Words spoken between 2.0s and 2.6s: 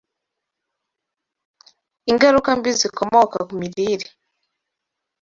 ingaruka